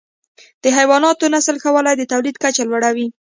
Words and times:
د 0.63 0.65
حیواناتو 0.77 1.25
نسل 1.35 1.55
ښه 1.63 1.69
والی 1.75 1.93
د 1.97 2.03
تولید 2.11 2.35
کچه 2.43 2.63
لوړه 2.69 2.89
وي. 2.95 3.07